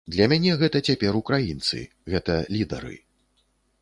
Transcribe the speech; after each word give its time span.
Для 0.13 0.25
мяне 0.31 0.53
гэта 0.61 0.81
цяпер 0.93 1.19
украінцы, 1.21 1.83
гэта 2.15 2.39
лідары. 2.57 2.95